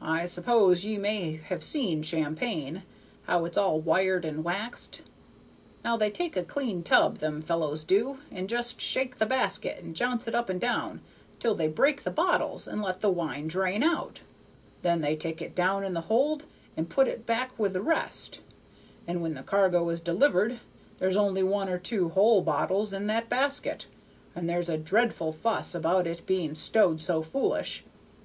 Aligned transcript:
I 0.00 0.24
suppose 0.24 0.84
ye 0.84 0.98
may 0.98 1.40
have 1.48 1.64
seen 1.64 2.04
champagne, 2.04 2.84
how 3.24 3.44
it's 3.44 3.58
all 3.58 3.80
wired 3.80 4.24
and 4.24 4.44
waxed. 4.44 5.02
Now, 5.82 5.96
they 5.96 6.12
take 6.12 6.36
a 6.36 6.44
clean 6.44 6.84
tub, 6.84 7.18
them 7.18 7.42
fellows 7.42 7.82
do, 7.82 8.18
and 8.30 8.48
just 8.48 8.80
shake 8.80 9.16
the 9.16 9.26
basket 9.26 9.80
and 9.80 9.96
jounce 9.96 10.28
it 10.28 10.34
up 10.36 10.48
and 10.48 10.60
down 10.60 11.00
till 11.40 11.56
they 11.56 11.66
break 11.66 12.04
the 12.04 12.12
bottles 12.12 12.68
and 12.68 12.80
let 12.80 13.00
the 13.00 13.10
wine 13.10 13.48
drain 13.48 13.82
out; 13.82 14.20
then 14.82 15.00
they 15.00 15.16
take 15.16 15.42
it 15.42 15.56
down 15.56 15.82
in 15.82 15.92
the 15.92 16.02
hold 16.02 16.44
and 16.76 16.88
put 16.88 17.08
it 17.08 17.26
back 17.26 17.58
with 17.58 17.72
the 17.72 17.82
rest, 17.82 18.38
and 19.08 19.20
when 19.20 19.34
the 19.34 19.42
cargo 19.42 19.88
is 19.88 20.00
delivered 20.00 20.60
there's 20.98 21.16
only 21.16 21.42
one 21.42 21.68
or 21.68 21.78
two 21.80 22.10
whole 22.10 22.42
bottles 22.42 22.92
in 22.92 23.08
that 23.08 23.28
basket, 23.28 23.86
and 24.36 24.48
there's 24.48 24.68
a 24.68 24.78
dreadful 24.78 25.32
fuss 25.32 25.74
about 25.74 26.06
its 26.06 26.20
being 26.20 26.54
stowed 26.54 27.00
so 27.00 27.22
foolish." 27.22 27.82